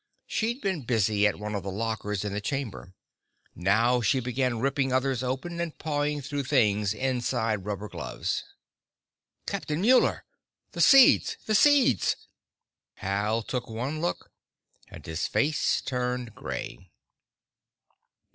[0.25, 2.95] She'd been busy at one of the lockers in the chamber.
[3.53, 8.43] Now she began ripping others open and pawing through things inside rubber gloves.
[9.45, 10.25] "Captain Muller!
[10.71, 11.37] The seeds!
[11.45, 12.15] The seeds!"
[12.95, 14.31] Hal took one look,
[14.87, 16.89] and his face turned gray.